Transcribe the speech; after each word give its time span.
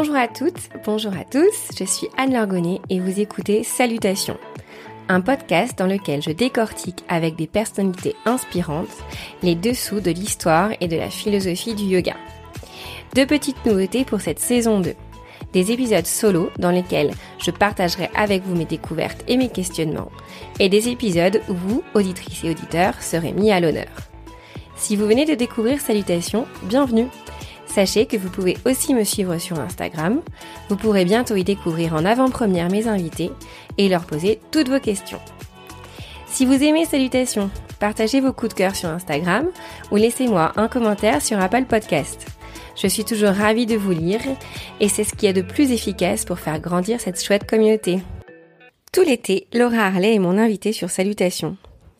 Bonjour 0.00 0.14
à 0.14 0.28
toutes, 0.28 0.68
bonjour 0.84 1.12
à 1.12 1.24
tous, 1.24 1.76
je 1.76 1.82
suis 1.82 2.06
Anne 2.16 2.32
Lorgonnet 2.32 2.80
et 2.88 3.00
vous 3.00 3.18
écoutez 3.18 3.64
Salutations, 3.64 4.36
un 5.08 5.20
podcast 5.20 5.76
dans 5.76 5.88
lequel 5.88 6.22
je 6.22 6.30
décortique 6.30 7.02
avec 7.08 7.34
des 7.34 7.48
personnalités 7.48 8.14
inspirantes 8.24 8.96
les 9.42 9.56
dessous 9.56 9.98
de 9.98 10.12
l'histoire 10.12 10.70
et 10.80 10.86
de 10.86 10.96
la 10.96 11.10
philosophie 11.10 11.74
du 11.74 11.82
yoga. 11.82 12.14
Deux 13.16 13.26
petites 13.26 13.66
nouveautés 13.66 14.04
pour 14.04 14.20
cette 14.20 14.38
saison 14.38 14.78
2. 14.78 14.94
Des 15.52 15.72
épisodes 15.72 16.06
solo 16.06 16.50
dans 16.60 16.70
lesquels 16.70 17.10
je 17.40 17.50
partagerai 17.50 18.08
avec 18.14 18.44
vous 18.44 18.54
mes 18.54 18.66
découvertes 18.66 19.24
et 19.26 19.36
mes 19.36 19.48
questionnements, 19.48 20.12
et 20.60 20.68
des 20.68 20.90
épisodes 20.90 21.42
où 21.48 21.54
vous, 21.54 21.82
auditrices 21.94 22.44
et 22.44 22.50
auditeurs, 22.50 23.02
serez 23.02 23.32
mis 23.32 23.50
à 23.50 23.58
l'honneur. 23.58 23.88
Si 24.76 24.94
vous 24.94 25.08
venez 25.08 25.24
de 25.24 25.34
découvrir 25.34 25.80
Salutations, 25.80 26.46
bienvenue 26.62 27.08
Sachez 27.78 28.06
que 28.06 28.16
vous 28.16 28.28
pouvez 28.28 28.56
aussi 28.66 28.92
me 28.92 29.04
suivre 29.04 29.38
sur 29.38 29.60
Instagram. 29.60 30.20
Vous 30.68 30.74
pourrez 30.74 31.04
bientôt 31.04 31.36
y 31.36 31.44
découvrir 31.44 31.94
en 31.94 32.04
avant-première 32.04 32.68
mes 32.72 32.88
invités 32.88 33.30
et 33.76 33.88
leur 33.88 34.04
poser 34.04 34.40
toutes 34.50 34.68
vos 34.68 34.80
questions. 34.80 35.20
Si 36.26 36.44
vous 36.44 36.60
aimez 36.60 36.86
Salutations, 36.86 37.50
partagez 37.78 38.20
vos 38.20 38.32
coups 38.32 38.48
de 38.48 38.58
cœur 38.58 38.74
sur 38.74 38.88
Instagram 38.88 39.46
ou 39.92 39.96
laissez-moi 39.96 40.54
un 40.56 40.66
commentaire 40.66 41.22
sur 41.22 41.38
Apple 41.38 41.66
Podcast. 41.66 42.26
Je 42.74 42.88
suis 42.88 43.04
toujours 43.04 43.30
ravie 43.30 43.66
de 43.66 43.76
vous 43.76 43.92
lire 43.92 44.22
et 44.80 44.88
c'est 44.88 45.04
ce 45.04 45.14
qui 45.14 45.26
est 45.26 45.32
de 45.32 45.42
plus 45.42 45.70
efficace 45.70 46.24
pour 46.24 46.40
faire 46.40 46.58
grandir 46.58 47.00
cette 47.00 47.22
chouette 47.22 47.48
communauté. 47.48 48.00
Tout 48.92 49.02
l'été, 49.02 49.46
Laura 49.52 49.86
Harley 49.86 50.16
est 50.16 50.18
mon 50.18 50.36
invitée 50.36 50.72
sur 50.72 50.90
Salutations 50.90 51.56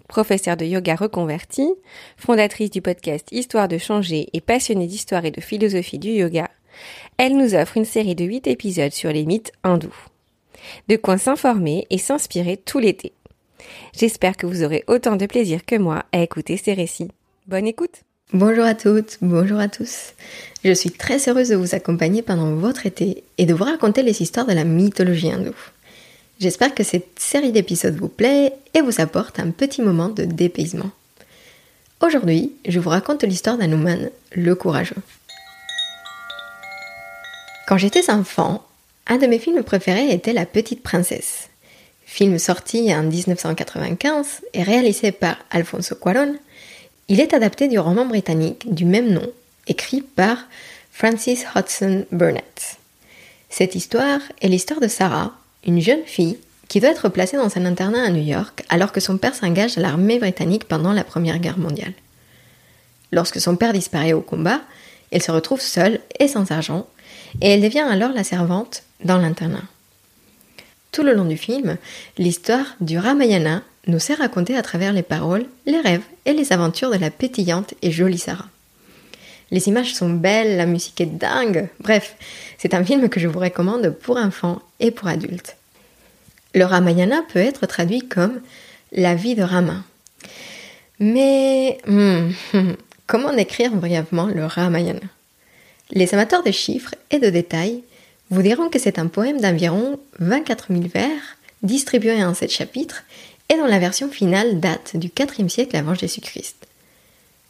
professeure 0.09 0.57
de 0.57 0.65
yoga 0.65 0.97
reconvertie, 0.97 1.73
fondatrice 2.17 2.71
du 2.71 2.83
podcast 2.83 3.29
Histoire 3.31 3.69
de 3.69 3.79
changer 3.79 4.29
et 4.33 4.41
passionnée 4.41 4.87
d'histoire 4.87 5.25
et 5.25 5.31
de 5.31 5.41
philosophie 5.41 5.99
du 5.99 6.09
yoga, 6.09 6.51
elle 7.19 7.37
nous 7.37 7.55
offre 7.55 7.77
une 7.77 7.85
série 7.85 8.15
de 8.15 8.25
8 8.25 8.47
épisodes 8.47 8.93
sur 8.93 9.13
les 9.13 9.27
mythes 9.27 9.53
hindous. 9.63 9.95
De 10.89 10.97
quoi 10.97 11.19
s'informer 11.19 11.87
et 11.91 11.99
s'inspirer 11.99 12.57
tout 12.57 12.79
l'été. 12.79 13.13
J'espère 13.97 14.37
que 14.37 14.47
vous 14.47 14.65
aurez 14.65 14.85
autant 14.87 15.17
de 15.17 15.27
plaisir 15.27 15.65
que 15.65 15.77
moi 15.77 16.05
à 16.13 16.23
écouter 16.23 16.57
ces 16.57 16.75
récits. 16.75 17.11
Bonne 17.47 17.67
écoute 17.67 18.03
Bonjour 18.35 18.65
à 18.65 18.75
toutes, 18.75 19.17
bonjour 19.23 19.59
à 19.59 19.69
tous. 19.69 20.13
Je 20.63 20.73
suis 20.73 20.91
très 20.91 21.31
heureuse 21.31 21.49
de 21.49 21.57
vous 21.57 21.75
accompagner 21.75 22.21
pendant 22.21 22.55
votre 22.55 22.85
été 22.85 23.25
et 23.39 23.47
de 23.47 23.55
vous 23.55 23.65
raconter 23.65 24.03
les 24.03 24.21
histoires 24.21 24.45
de 24.45 24.53
la 24.53 24.65
mythologie 24.65 25.31
hindoue. 25.31 25.55
J'espère 26.39 26.73
que 26.73 26.85
cette 26.85 27.19
série 27.19 27.51
d'épisodes 27.51 27.97
vous 27.97 28.09
plaît 28.09 28.53
et 28.73 28.81
vous 28.81 29.01
apporte 29.01 29.41
un 29.41 29.51
petit 29.51 29.83
moment 29.83 30.09
de 30.09 30.25
dépaysement. 30.25 30.91
Aujourd'hui, 32.01 32.53
je 32.67 32.79
vous 32.79 32.91
raconte 32.91 33.25
l'histoire 33.25 33.59
d'Anuman, 33.59 34.09
le 34.33 34.55
courageux. 34.55 35.03
Quand 37.67 37.77
j'étais 37.77 38.09
enfant, 38.09 38.65
un 39.09 39.17
de 39.17 39.27
mes 39.27 39.41
films 39.41 39.65
préférés 39.65 40.11
était 40.11 40.33
La 40.33 40.47
Petite 40.47 40.85
Princesse. 40.85 41.49
Film 42.07 42.39
sorti 42.39 42.95
en 42.95 43.03
1995 43.03 44.43
et 44.55 44.63
réalisé 44.63 45.11
par 45.11 45.39
Alfonso 45.51 45.97
Cuarón, 45.97 46.37
il 47.09 47.21
est 47.21 47.35
adapté 47.35 47.67
du 47.67 47.81
roman 47.81 48.07
britannique 48.07 48.73
du 48.73 48.85
même 48.85 49.11
nom, 49.11 49.29
écrit 49.67 50.03
par 50.03 50.39
Francis 50.93 51.45
Hodgson 51.57 52.07
Burnett. 52.13 52.77
Cette 53.51 53.75
histoire 53.75 54.21
est 54.41 54.49
l'histoire 54.49 54.81
de 54.81 54.89
Sarah, 54.89 55.33
une 55.67 55.81
jeune 55.81 56.05
fille 56.05 56.39
qui 56.69 56.81
doit 56.81 56.91
être 56.91 57.09
placée 57.09 57.37
dans 57.37 57.57
un 57.57 57.65
internat 57.65 58.05
à 58.05 58.11
New 58.11 58.23
York 58.23 58.65
alors 58.69 58.93
que 58.93 59.01
son 59.01 59.19
père 59.19 59.35
s'engage 59.35 59.79
à 59.79 59.81
l'armée 59.81 60.19
britannique 60.19 60.67
pendant 60.67 60.93
la 60.93 61.05
Première 61.05 61.39
Guerre 61.39 61.59
mondiale. 61.59 61.95
Lorsque 63.11 63.41
son 63.41 63.57
père 63.57 63.73
disparaît 63.73 64.13
au 64.13 64.21
combat, 64.21 64.61
elle 65.11 65.23
se 65.23 65.31
retrouve 65.31 65.61
seule 65.61 66.01
et 66.21 66.29
sans 66.29 66.51
argent, 66.51 66.87
et 67.41 67.49
elle 67.51 67.63
devient 67.63 67.81
alors 67.81 68.13
la 68.13 68.25
servante 68.25 68.83
dans 69.03 69.19
l'internat. 69.19 69.65
Tout 70.93 71.03
le 71.03 71.15
long 71.15 71.25
du 71.25 71.37
film, 71.37 71.77
l'histoire 72.19 72.77
du 72.81 72.99
Ramayana 72.99 73.63
nous 73.87 73.99
sert 73.99 74.19
raconter 74.19 74.57
à 74.57 74.63
travers 74.63 74.93
les 74.93 75.03
paroles, 75.03 75.47
les 75.67 75.81
rêves 75.81 76.03
et 76.27 76.33
les 76.33 76.53
aventures 76.53 76.91
de 76.91 76.99
la 76.99 77.11
pétillante 77.11 77.75
et 77.83 77.91
jolie 77.91 78.19
Sarah. 78.19 78.49
Les 79.51 79.69
images 79.69 79.95
sont 79.95 80.11
belles, 80.11 80.59
la 80.59 80.67
musique 80.67 81.01
est 81.01 81.07
dingue, 81.07 81.69
bref, 81.81 82.17
c'est 82.59 82.75
un 82.75 82.85
film 82.85 83.09
que 83.09 83.21
je 83.21 83.29
vous 83.29 83.39
recommande 83.39 83.91
pour 83.91 84.17
enfants 84.17 84.61
et 84.81 84.91
pour 84.91 85.09
adultes. 85.09 85.57
Le 86.55 86.65
Ramayana 86.65 87.23
peut 87.33 87.39
être 87.39 87.67
traduit 87.67 88.01
comme 88.01 88.41
la 88.93 89.15
vie 89.15 89.35
de 89.35 89.43
Rama. 89.43 89.85
Mais 90.99 91.79
hmm, 91.87 92.31
comment 93.07 93.33
décrire 93.33 93.73
brièvement 93.73 94.27
le 94.27 94.45
Ramayana? 94.45 95.01
Les 95.91 96.13
amateurs 96.15 96.43
de 96.43 96.51
chiffres 96.51 96.95
et 97.11 97.19
de 97.19 97.31
détails 97.31 97.83
vous 98.31 98.43
diront 98.43 98.69
que 98.69 98.79
c'est 98.79 98.99
un 98.99 99.07
poème 99.07 99.41
d'environ 99.41 99.99
24 100.19 100.67
000 100.71 100.83
vers 100.93 101.37
distribué 101.63 102.23
en 102.23 102.35
sept 102.35 102.51
chapitres 102.51 103.05
et 103.49 103.57
dont 103.57 103.67
la 103.67 103.79
version 103.79 104.11
finale 104.11 104.61
date 104.61 104.97
du 104.97 105.11
IVe 105.39 105.49
siècle 105.49 105.77
avant 105.77 105.95
Jésus-Christ. 105.95 106.57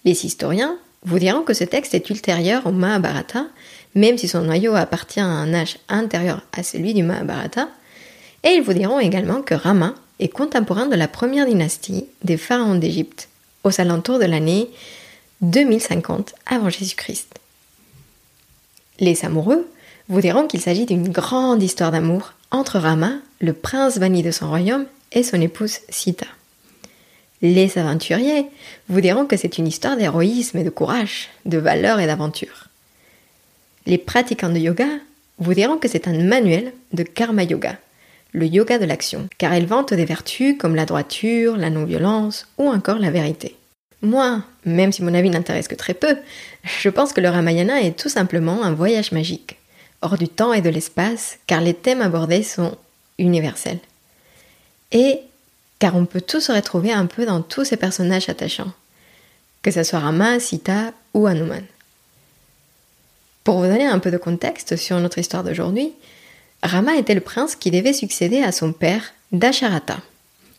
Les 0.04 0.24
historiens 0.24 0.78
vous 1.04 1.18
diront 1.18 1.42
que 1.42 1.54
ce 1.54 1.64
texte 1.64 1.94
est 1.94 2.10
ultérieur 2.10 2.66
au 2.66 2.72
Mahabharata, 2.72 3.46
même 3.94 4.18
si 4.18 4.28
son 4.28 4.42
noyau 4.42 4.74
appartient 4.74 5.20
à 5.20 5.26
un 5.26 5.54
âge 5.54 5.78
antérieur 5.88 6.42
à 6.52 6.62
celui 6.62 6.94
du 6.94 7.02
Mahabharata, 7.02 7.68
et 8.44 8.50
ils 8.50 8.62
vous 8.62 8.72
diront 8.72 9.00
également 9.00 9.42
que 9.42 9.54
Rama 9.54 9.94
est 10.20 10.28
contemporain 10.28 10.86
de 10.86 10.96
la 10.96 11.08
première 11.08 11.46
dynastie 11.46 12.06
des 12.22 12.36
pharaons 12.36 12.76
d'Égypte, 12.76 13.28
aux 13.64 13.80
alentours 13.80 14.18
de 14.18 14.24
l'année 14.24 14.68
2050 15.42 16.34
avant 16.46 16.70
Jésus-Christ. 16.70 17.34
Les 19.00 19.24
amoureux 19.24 19.68
vous 20.08 20.20
diront 20.20 20.46
qu'il 20.46 20.60
s'agit 20.60 20.86
d'une 20.86 21.08
grande 21.08 21.62
histoire 21.62 21.92
d'amour 21.92 22.32
entre 22.50 22.78
Rama, 22.78 23.12
le 23.40 23.52
prince 23.52 23.98
banni 23.98 24.22
de 24.22 24.30
son 24.30 24.48
royaume, 24.48 24.86
et 25.12 25.22
son 25.22 25.40
épouse 25.40 25.78
Sita. 25.88 26.26
Les 27.40 27.78
aventuriers 27.78 28.46
vous 28.88 29.00
diront 29.00 29.26
que 29.26 29.36
c'est 29.36 29.58
une 29.58 29.68
histoire 29.68 29.96
d'héroïsme 29.96 30.58
et 30.58 30.64
de 30.64 30.70
courage, 30.70 31.28
de 31.44 31.58
valeur 31.58 32.00
et 32.00 32.06
d'aventure. 32.06 32.68
Les 33.86 33.98
pratiquants 33.98 34.50
de 34.50 34.58
yoga 34.58 34.88
vous 35.38 35.54
diront 35.54 35.78
que 35.78 35.88
c'est 35.88 36.08
un 36.08 36.24
manuel 36.24 36.72
de 36.92 37.04
karma 37.04 37.44
yoga, 37.44 37.78
le 38.32 38.46
yoga 38.46 38.78
de 38.78 38.84
l'action, 38.84 39.28
car 39.38 39.52
elle 39.52 39.66
vante 39.66 39.94
des 39.94 40.04
vertus 40.04 40.56
comme 40.58 40.74
la 40.74 40.84
droiture, 40.84 41.56
la 41.56 41.70
non-violence 41.70 42.46
ou 42.58 42.68
encore 42.68 42.98
la 42.98 43.10
vérité. 43.10 43.54
Moi, 44.02 44.42
même 44.64 44.92
si 44.92 45.02
mon 45.02 45.14
avis 45.14 45.30
n'intéresse 45.30 45.68
que 45.68 45.74
très 45.74 45.94
peu, 45.94 46.16
je 46.64 46.88
pense 46.88 47.12
que 47.12 47.20
le 47.20 47.28
Ramayana 47.28 47.80
est 47.80 47.98
tout 47.98 48.08
simplement 48.08 48.62
un 48.62 48.72
voyage 48.72 49.12
magique, 49.12 49.56
hors 50.02 50.18
du 50.18 50.28
temps 50.28 50.52
et 50.52 50.60
de 50.60 50.70
l'espace, 50.70 51.38
car 51.46 51.60
les 51.60 51.74
thèmes 51.74 52.02
abordés 52.02 52.42
sont 52.42 52.76
universels. 53.18 53.80
Et 54.92 55.20
car 55.78 55.96
on 55.96 56.06
peut 56.06 56.20
tous 56.20 56.40
se 56.40 56.52
retrouver 56.52 56.92
un 56.92 57.06
peu 57.06 57.24
dans 57.26 57.42
tous 57.42 57.64
ces 57.64 57.76
personnages 57.76 58.28
attachants, 58.28 58.72
que 59.62 59.70
ce 59.70 59.82
soit 59.82 60.00
Rama, 60.00 60.40
Sita 60.40 60.92
ou 61.14 61.26
Hanuman. 61.26 61.64
Pour 63.44 63.58
vous 63.58 63.66
donner 63.66 63.86
un 63.86 63.98
peu 63.98 64.10
de 64.10 64.18
contexte 64.18 64.76
sur 64.76 64.98
notre 64.98 65.18
histoire 65.18 65.44
d'aujourd'hui, 65.44 65.92
Rama 66.62 66.96
était 66.96 67.14
le 67.14 67.20
prince 67.20 67.56
qui 67.56 67.70
devait 67.70 67.92
succéder 67.92 68.42
à 68.42 68.52
son 68.52 68.72
père 68.72 69.14
Dasharata, 69.32 69.98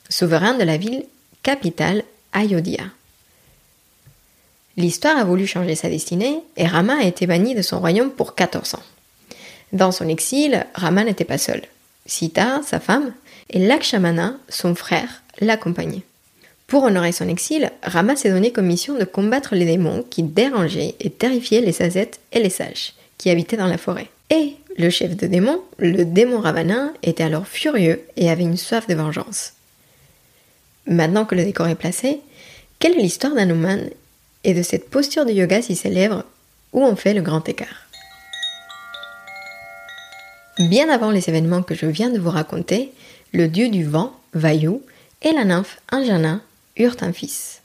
souverain 0.10 0.54
de 0.54 0.64
la 0.64 0.78
ville 0.78 1.06
capitale 1.44 2.04
Ayodhya. 2.34 2.84
L'histoire 4.78 5.18
a 5.18 5.26
voulu 5.26 5.46
changer 5.46 5.76
sa 5.76 5.90
destinée 5.90 6.40
et 6.56 6.66
Rama 6.66 6.98
a 7.00 7.04
été 7.04 7.28
banni 7.28 7.54
de 7.54 7.62
son 7.62 7.80
royaume 7.80 8.12
pour 8.12 8.34
14 8.34 8.76
ans. 8.76 8.84
Dans 9.74 9.92
son 9.92 10.08
exil, 10.08 10.66
Rama 10.74 11.04
n'était 11.04 11.26
pas 11.26 11.38
seul. 11.38 11.62
Sita, 12.06 12.62
sa 12.66 12.80
femme, 12.80 13.14
et 13.50 13.60
Lakshmana, 13.60 14.38
son 14.50 14.76
frère, 14.76 15.24
l'accompagnaient. 15.40 16.04
Pour 16.68 16.84
honorer 16.84 17.12
son 17.12 17.28
exil, 17.28 17.72
Rama 17.82 18.16
s'est 18.16 18.30
donné 18.30 18.52
comme 18.52 18.68
mission 18.68 18.96
de 18.98 19.04
combattre 19.04 19.56
les 19.56 19.66
démons 19.66 20.06
qui 20.08 20.22
dérangeaient 20.22 20.96
et 21.00 21.10
terrifiaient 21.10 21.62
les 21.62 21.72
sazettes 21.72 22.20
et 22.32 22.40
les 22.40 22.52
sages 22.52 22.94
qui 23.18 23.30
habitaient 23.30 23.58
dans 23.58 23.68
la 23.68 23.80
forêt. 23.80 24.08
Et 24.30 24.56
le 24.78 24.90
chef 24.92 25.16
de 25.16 25.26
démons, 25.26 25.62
le 25.80 26.06
démon 26.06 26.40
Ravana, 26.40 26.92
était 27.02 27.24
alors 27.24 27.48
furieux 27.48 28.02
et 28.16 28.30
avait 28.30 28.44
une 28.44 28.56
soif 28.56 28.88
de 28.88 28.94
vengeance. 28.94 29.54
Maintenant 30.86 31.26
que 31.26 31.36
le 31.36 31.44
décor 31.44 31.68
est 31.68 31.76
placé, 31.76 32.20
quelle 32.78 32.94
est 32.94 33.02
l'histoire 33.02 33.34
d'Anuman 33.34 33.90
et 34.44 34.54
de 34.54 34.62
cette 34.62 34.90
posture 34.90 35.26
de 35.26 35.32
yoga 35.32 35.62
si 35.62 35.76
célèbre 35.76 36.24
où 36.72 36.84
on 36.84 36.96
fait 36.96 37.14
le 37.14 37.22
grand 37.22 37.48
écart? 37.50 37.89
Bien 40.60 40.90
avant 40.90 41.10
les 41.10 41.30
événements 41.30 41.64
que 41.64 41.74
je 41.74 41.86
viens 41.86 42.10
de 42.10 42.20
vous 42.20 42.30
raconter, 42.30 42.92
le 43.32 43.48
dieu 43.48 43.70
du 43.70 43.86
vent, 43.86 44.14
Vayu, 44.34 44.80
et 45.22 45.32
la 45.32 45.46
nymphe 45.46 45.80
Anjana 45.90 46.42
eurent 46.78 46.98
un 47.00 47.14
fils. 47.14 47.62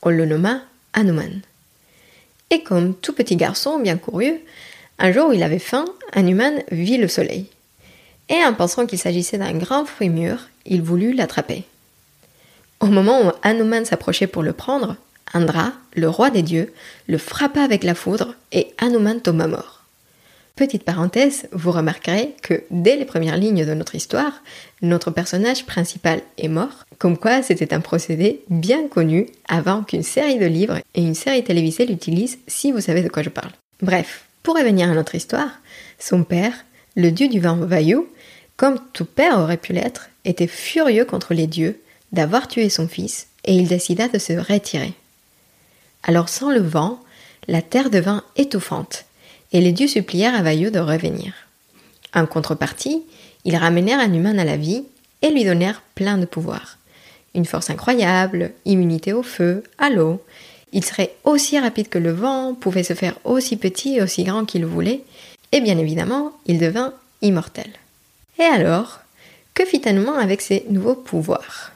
On 0.00 0.08
le 0.08 0.24
nomma 0.24 0.62
Hanuman. 0.94 1.42
Et 2.48 2.62
comme 2.62 2.94
tout 2.94 3.12
petit 3.12 3.36
garçon 3.36 3.78
bien 3.78 3.98
curieux, 3.98 4.40
un 4.98 5.12
jour 5.12 5.28
où 5.28 5.32
il 5.32 5.42
avait 5.42 5.58
faim, 5.58 5.84
Hanuman 6.14 6.62
vit 6.70 6.96
le 6.96 7.06
soleil. 7.06 7.50
Et 8.30 8.42
en 8.42 8.54
pensant 8.54 8.86
qu'il 8.86 8.98
s'agissait 8.98 9.36
d'un 9.36 9.52
grand 9.52 9.84
fruit 9.84 10.08
mûr, 10.08 10.48
il 10.64 10.80
voulut 10.80 11.12
l'attraper. 11.12 11.64
Au 12.80 12.86
moment 12.86 13.26
où 13.26 13.32
Hanuman 13.42 13.84
s'approchait 13.84 14.26
pour 14.26 14.42
le 14.42 14.54
prendre, 14.54 14.96
Indra, 15.34 15.74
le 15.94 16.08
roi 16.08 16.30
des 16.30 16.42
dieux, 16.42 16.72
le 17.08 17.18
frappa 17.18 17.60
avec 17.60 17.84
la 17.84 17.94
foudre 17.94 18.34
et 18.52 18.72
Hanuman 18.78 19.20
tomba 19.20 19.48
mort. 19.48 19.77
Petite 20.58 20.82
parenthèse, 20.82 21.46
vous 21.52 21.70
remarquerez 21.70 22.34
que 22.42 22.64
dès 22.72 22.96
les 22.96 23.04
premières 23.04 23.36
lignes 23.36 23.64
de 23.64 23.74
notre 23.74 23.94
histoire, 23.94 24.42
notre 24.82 25.12
personnage 25.12 25.66
principal 25.66 26.20
est 26.36 26.48
mort, 26.48 26.84
comme 26.98 27.16
quoi 27.16 27.44
c'était 27.44 27.72
un 27.72 27.78
procédé 27.78 28.42
bien 28.50 28.88
connu 28.88 29.28
avant 29.46 29.84
qu'une 29.84 30.02
série 30.02 30.36
de 30.36 30.46
livres 30.46 30.80
et 30.96 31.00
une 31.00 31.14
série 31.14 31.44
télévisée 31.44 31.86
l'utilisent 31.86 32.40
si 32.48 32.72
vous 32.72 32.80
savez 32.80 33.02
de 33.02 33.08
quoi 33.08 33.22
je 33.22 33.28
parle. 33.28 33.52
Bref, 33.82 34.24
pour 34.42 34.56
revenir 34.56 34.90
à 34.90 34.94
notre 34.94 35.14
histoire, 35.14 35.60
son 36.00 36.24
père, 36.24 36.64
le 36.96 37.12
dieu 37.12 37.28
du 37.28 37.38
vent 37.38 37.54
Vayu, 37.54 38.00
comme 38.56 38.80
tout 38.92 39.04
père 39.04 39.38
aurait 39.38 39.58
pu 39.58 39.72
l'être, 39.72 40.10
était 40.24 40.48
furieux 40.48 41.04
contre 41.04 41.34
les 41.34 41.46
dieux 41.46 41.80
d'avoir 42.10 42.48
tué 42.48 42.68
son 42.68 42.88
fils 42.88 43.28
et 43.44 43.54
il 43.54 43.68
décida 43.68 44.08
de 44.08 44.18
se 44.18 44.32
retirer. 44.32 44.94
Alors 46.02 46.28
sans 46.28 46.50
le 46.50 46.62
vent, 46.62 46.98
la 47.46 47.62
terre 47.62 47.90
devint 47.90 48.24
étouffante 48.34 49.04
et 49.52 49.60
les 49.60 49.72
dieux 49.72 49.88
supplièrent 49.88 50.34
à 50.34 50.42
Vayu 50.42 50.70
de 50.70 50.78
revenir. 50.78 51.32
En 52.14 52.26
contrepartie, 52.26 53.02
ils 53.44 53.56
ramenèrent 53.56 54.00
Hanuman 54.00 54.38
à 54.38 54.44
la 54.44 54.56
vie 54.56 54.84
et 55.22 55.30
lui 55.30 55.44
donnèrent 55.44 55.82
plein 55.94 56.18
de 56.18 56.26
pouvoirs. 56.26 56.78
Une 57.34 57.44
force 57.44 57.70
incroyable, 57.70 58.52
immunité 58.64 59.12
au 59.12 59.22
feu, 59.22 59.62
à 59.78 59.90
l'eau. 59.90 60.22
Il 60.72 60.84
serait 60.84 61.14
aussi 61.24 61.58
rapide 61.58 61.88
que 61.88 61.98
le 61.98 62.12
vent, 62.12 62.54
pouvait 62.54 62.82
se 62.82 62.94
faire 62.94 63.18
aussi 63.24 63.56
petit 63.56 63.96
et 63.96 64.02
aussi 64.02 64.24
grand 64.24 64.44
qu'il 64.44 64.66
voulait, 64.66 65.02
et 65.52 65.60
bien 65.60 65.78
évidemment, 65.78 66.32
il 66.46 66.58
devint 66.58 66.92
immortel. 67.22 67.70
Et 68.38 68.44
alors, 68.44 69.00
que 69.54 69.64
fit 69.64 69.82
Hanuman 69.86 70.18
avec 70.18 70.40
ses 70.40 70.64
nouveaux 70.68 70.94
pouvoirs? 70.94 71.72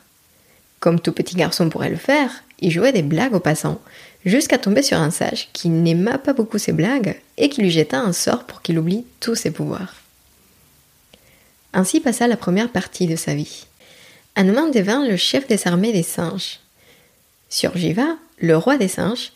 Comme 0.79 1.01
tout 1.01 1.13
petit 1.13 1.37
garçon 1.37 1.69
pourrait 1.69 1.91
le 1.91 1.97
faire, 1.97 2.31
il 2.61 2.71
jouait 2.71 2.93
des 2.93 3.03
blagues 3.03 3.35
aux 3.35 3.41
passants, 3.41 3.81
jusqu'à 4.25 4.59
tomber 4.59 4.83
sur 4.83 4.99
un 4.99 5.11
sage 5.11 5.49
qui 5.53 5.69
n'aima 5.69 6.19
pas 6.19 6.33
beaucoup 6.33 6.59
ses 6.59 6.73
blagues 6.73 7.21
et 7.37 7.49
qui 7.49 7.63
lui 7.63 7.71
jeta 7.71 7.99
un 7.99 8.13
sort 8.13 8.45
pour 8.45 8.63
qu'il 8.63 8.79
oublie 8.79 9.05
tous 9.21 9.35
ses 9.35 9.51
pouvoirs. 9.51 9.95
Ainsi 11.73 12.01
passa 12.01 12.27
la 12.27 12.37
première 12.37 12.71
partie 12.71 13.07
de 13.07 13.17
sa 13.17 13.35
vie. 13.35 13.67
Hanuman 14.37 14.71
devint 14.71 15.07
le 15.07 15.17
chef 15.17 15.47
des 15.47 15.67
armées 15.67 15.93
des 15.93 16.03
singes. 16.03 16.61
Surjiva, 17.49 18.17
le 18.39 18.57
roi 18.57 18.77
des 18.77 18.89
singes, 18.89 19.33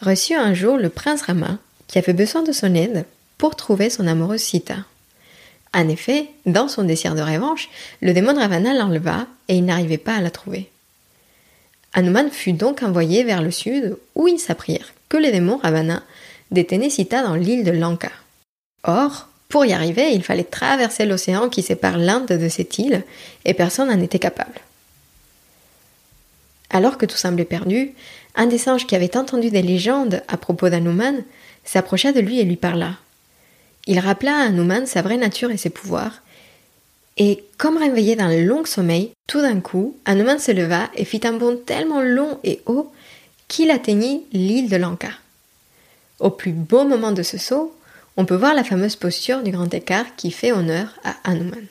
reçut 0.00 0.34
un 0.34 0.54
jour 0.54 0.76
le 0.76 0.88
prince 0.88 1.22
Rama, 1.22 1.58
qui 1.86 1.98
avait 1.98 2.12
besoin 2.12 2.42
de 2.42 2.52
son 2.52 2.74
aide 2.74 3.04
pour 3.38 3.56
trouver 3.56 3.90
son 3.90 4.06
amoureuse 4.06 4.40
Sita. 4.40 4.78
En 5.74 5.88
effet, 5.88 6.28
dans 6.46 6.68
son 6.68 6.84
désir 6.84 7.14
de 7.14 7.22
revanche, 7.22 7.68
le 8.00 8.12
démon 8.12 8.34
Ravana 8.34 8.72
l'enleva 8.72 9.26
et 9.48 9.56
il 9.56 9.64
n'arrivait 9.64 9.98
pas 9.98 10.14
à 10.14 10.20
la 10.20 10.30
trouver. 10.30 10.70
Hanuman 11.94 12.30
fut 12.30 12.52
donc 12.52 12.82
envoyé 12.82 13.24
vers 13.24 13.42
le 13.42 13.50
sud 13.50 13.96
où 14.14 14.28
ils 14.28 14.38
s'apprirent 14.38 14.92
que 15.08 15.16
les 15.16 15.32
démons 15.32 15.58
Ravana 15.62 16.02
détenaient 16.50 16.90
Sita 16.90 17.22
dans 17.22 17.34
l'île 17.34 17.64
de 17.64 17.70
Lanka. 17.70 18.10
Or, 18.84 19.28
pour 19.48 19.64
y 19.64 19.72
arriver, 19.72 20.12
il 20.12 20.22
fallait 20.22 20.44
traverser 20.44 21.06
l'océan 21.06 21.48
qui 21.48 21.62
sépare 21.62 21.98
l'Inde 21.98 22.26
de 22.26 22.48
cette 22.48 22.78
île 22.78 23.04
et 23.44 23.54
personne 23.54 23.88
n'en 23.88 24.00
était 24.00 24.18
capable. 24.18 24.60
Alors 26.70 26.98
que 26.98 27.06
tout 27.06 27.16
semblait 27.16 27.44
perdu, 27.44 27.92
un 28.34 28.46
des 28.46 28.58
singes 28.58 28.86
qui 28.86 28.96
avait 28.96 29.16
entendu 29.16 29.50
des 29.50 29.62
légendes 29.62 30.22
à 30.28 30.36
propos 30.36 30.68
d'Hanuman 30.68 31.22
s'approcha 31.64 32.12
de 32.12 32.20
lui 32.20 32.40
et 32.40 32.44
lui 32.44 32.56
parla. 32.56 32.96
Il 33.86 33.98
rappela 34.00 34.36
à 34.36 34.46
Hanuman 34.46 34.84
sa 34.86 35.02
vraie 35.02 35.16
nature 35.16 35.50
et 35.50 35.56
ses 35.56 35.70
pouvoirs, 35.70 36.22
et 37.16 37.44
comme 37.56 37.78
réveillé 37.78 38.16
d'un 38.16 38.36
long 38.36 38.64
sommeil, 38.64 39.12
tout 39.26 39.40
d'un 39.40 39.60
coup, 39.60 39.96
Hanuman 40.04 40.38
se 40.38 40.52
leva 40.52 40.90
et 40.94 41.04
fit 41.04 41.20
un 41.24 41.32
bond 41.32 41.56
tellement 41.64 42.02
long 42.02 42.38
et 42.44 42.60
haut 42.66 42.92
qu'il 43.48 43.70
atteignit 43.70 44.26
l'île 44.32 44.68
de 44.68 44.76
Lanka. 44.76 45.08
Au 46.18 46.30
plus 46.30 46.52
beau 46.52 46.84
moment 46.84 47.12
de 47.12 47.22
ce 47.22 47.38
saut, 47.38 47.74
on 48.16 48.24
peut 48.24 48.36
voir 48.36 48.54
la 48.54 48.64
fameuse 48.64 48.96
posture 48.96 49.42
du 49.42 49.50
grand 49.50 49.72
écart 49.72 50.16
qui 50.16 50.30
fait 50.30 50.52
honneur 50.52 50.88
à 51.04 51.14
Hanuman. 51.24 51.66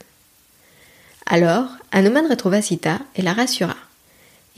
Alors, 1.26 1.70
Hanuman 1.92 2.28
retrouva 2.28 2.62
Sita 2.62 3.00
et 3.16 3.22
la 3.22 3.34
rassura. 3.34 3.76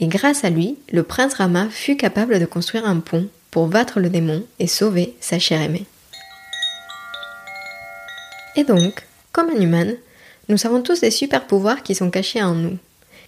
Et 0.00 0.06
grâce 0.06 0.44
à 0.44 0.50
lui, 0.50 0.76
le 0.92 1.02
prince 1.02 1.34
Rama 1.34 1.68
fut 1.70 1.96
capable 1.96 2.38
de 2.38 2.46
construire 2.46 2.86
un 2.86 3.00
pont 3.00 3.28
pour 3.50 3.68
battre 3.68 4.00
le 4.00 4.10
démon 4.10 4.44
et 4.58 4.66
sauver 4.66 5.16
sa 5.20 5.38
chère 5.38 5.62
aimée. 5.62 5.86
Et 8.54 8.64
donc, 8.64 9.06
comme 9.32 9.48
Hanuman, 9.50 9.94
nous 10.48 10.66
avons 10.66 10.80
tous 10.80 11.00
des 11.00 11.10
super 11.10 11.46
pouvoirs 11.46 11.82
qui 11.82 11.94
sont 11.94 12.10
cachés 12.10 12.42
en 12.42 12.54
nous. 12.54 12.78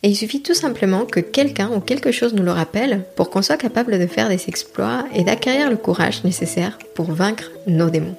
Et 0.03 0.09
il 0.09 0.17
suffit 0.17 0.43
tout 0.43 0.55
simplement 0.55 1.05
que 1.05 1.21
quelqu'un 1.21 1.71
ou 1.71 1.81
quelque 1.81 2.13
chose 2.13 2.33
nous 2.33 2.43
le 2.43 2.51
rappelle 2.51 3.05
pour 3.17 3.29
qu'on 3.29 3.43
soit 3.43 3.59
capable 3.59 3.99
de 3.99 4.07
faire 4.07 4.31
des 4.31 4.49
exploits 4.49 5.05
et 5.15 5.25
d'acquérir 5.25 5.69
le 5.69 5.77
courage 5.77 6.25
nécessaire 6.25 6.79
pour 6.95 7.13
vaincre 7.13 7.51
nos 7.67 7.91
démons. 7.91 8.17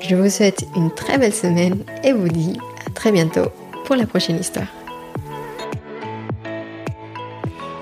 Je 0.00 0.14
vous 0.14 0.28
souhaite 0.28 0.64
une 0.76 0.92
très 0.92 1.16
belle 1.16 1.32
semaine 1.32 1.78
et 2.04 2.12
vous 2.12 2.28
dis 2.28 2.58
à 2.86 2.90
très 2.90 3.12
bientôt 3.12 3.46
pour 3.86 3.96
la 3.96 4.04
prochaine 4.04 4.38
histoire. 4.38 4.66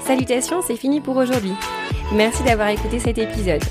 Salutations, 0.06 0.62
c'est 0.64 0.76
fini 0.76 1.00
pour 1.00 1.16
aujourd'hui. 1.16 1.54
Merci 2.12 2.44
d'avoir 2.44 2.68
écouté 2.68 3.00
cet 3.00 3.18
épisode. 3.18 3.62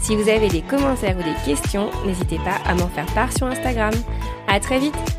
Si 0.00 0.16
vous 0.16 0.28
avez 0.28 0.48
des 0.48 0.60
commentaires 0.60 1.16
ou 1.18 1.22
des 1.22 1.50
questions, 1.50 1.90
n'hésitez 2.04 2.36
pas 2.38 2.58
à 2.66 2.74
m'en 2.74 2.88
faire 2.88 3.06
part 3.14 3.32
sur 3.32 3.46
Instagram. 3.46 3.94
À 4.46 4.60
très 4.60 4.78
vite 4.78 5.13